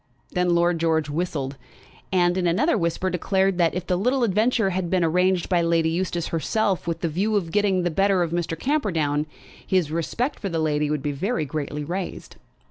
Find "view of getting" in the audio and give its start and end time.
7.07-7.83